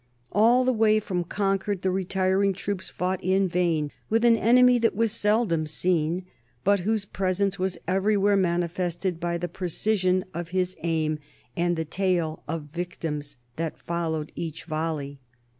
All 0.31 0.65
the 0.65 0.73
way 0.73 0.99
from 0.99 1.23
Concord 1.23 1.83
the 1.83 1.91
retiring 1.91 2.53
troops 2.53 2.89
fought 2.89 3.23
in 3.23 3.47
vain 3.47 3.91
with 4.09 4.25
an 4.25 4.35
enemy 4.35 4.79
that 4.79 4.95
was 4.95 5.11
seldom 5.11 5.67
seen, 5.67 6.25
but 6.63 6.79
whose 6.79 7.05
presence 7.05 7.59
was 7.59 7.77
everywhere 7.87 8.35
manifested 8.35 9.19
by 9.19 9.37
the 9.37 9.47
precision 9.47 10.25
of 10.33 10.49
his 10.49 10.75
aim 10.81 11.19
and 11.55 11.75
the 11.77 11.85
tale 11.85 12.41
of 12.47 12.69
victims 12.73 13.37
that 13.57 13.77
followed 13.77 14.31
each 14.35 14.63
volley. 14.63 15.19